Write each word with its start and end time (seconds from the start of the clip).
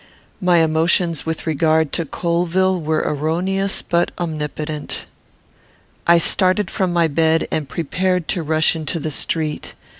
My 0.41 0.63
emotions 0.63 1.27
with 1.27 1.45
regard 1.45 1.91
to 1.93 2.05
Colvill 2.07 2.81
were 2.81 3.03
erroneous, 3.05 3.83
but 3.83 4.09
omnipotent. 4.17 5.05
I 6.07 6.17
started 6.17 6.71
from 6.71 6.91
my 6.91 7.07
bed, 7.07 7.47
and 7.51 7.69
prepared 7.69 8.27
to 8.29 8.41
rush 8.41 8.75
into 8.75 8.99
the 8.99 9.11
street. 9.11 9.75